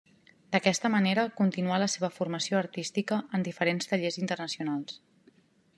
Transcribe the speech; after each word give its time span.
D’aquesta 0.53 0.89
manera 0.93 1.25
continuà 1.41 1.77
la 1.83 1.89
seva 1.97 2.09
formació 2.15 2.59
artística 2.61 3.21
en 3.39 3.47
diferents 3.49 3.91
tallers 3.93 4.19
internacionals. 4.25 4.99